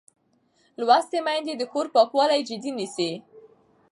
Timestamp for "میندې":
1.25-1.53